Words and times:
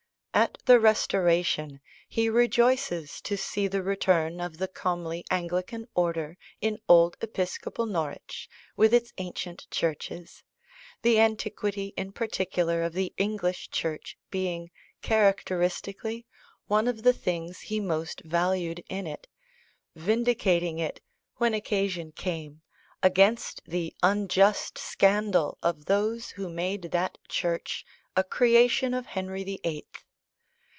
At 0.33 0.57
the 0.65 0.79
Restoration 0.79 1.81
he 2.07 2.29
rejoices 2.29 3.19
to 3.23 3.35
see 3.35 3.67
the 3.67 3.83
return 3.83 4.39
of 4.39 4.59
the 4.59 4.69
comely 4.69 5.25
Anglican 5.29 5.89
order 5.93 6.37
in 6.61 6.79
old 6.87 7.17
episcopal 7.19 7.85
Norwich, 7.85 8.47
with 8.77 8.93
its 8.93 9.11
ancient 9.17 9.67
churches; 9.69 10.41
the 11.01 11.19
antiquity, 11.19 11.93
in 11.97 12.13
particular, 12.13 12.81
of 12.81 12.93
the 12.93 13.13
English 13.17 13.71
Church 13.71 14.17
being, 14.31 14.71
characteristically, 15.01 16.25
one 16.67 16.87
of 16.87 17.03
the 17.03 17.13
things 17.13 17.59
he 17.59 17.81
most 17.81 18.21
valued 18.23 18.85
in 18.87 19.05
it, 19.05 19.27
vindicating 19.97 20.79
it, 20.79 21.01
when 21.35 21.53
occasion 21.53 22.13
came, 22.13 22.61
against 23.03 23.61
the 23.65 23.93
"unjust 24.01 24.77
scandal" 24.77 25.57
of 25.61 25.85
those 25.85 26.29
who 26.29 26.47
made 26.49 26.83
that 26.83 27.17
Church 27.27 27.83
a 28.15 28.23
creation 28.23 28.93
of 28.93 29.07
Henry 29.07 29.43
the 29.43 29.59
Eighth. 29.65 30.05